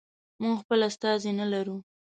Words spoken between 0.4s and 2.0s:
موږ خپل استازی نه لرو.